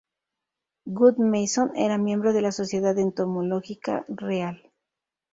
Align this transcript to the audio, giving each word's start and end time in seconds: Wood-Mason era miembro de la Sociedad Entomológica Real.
Wood-Mason 0.87 1.73
era 1.75 1.99
miembro 1.99 2.33
de 2.33 2.41
la 2.41 2.51
Sociedad 2.51 2.97
Entomológica 2.97 4.03
Real. 4.07 4.71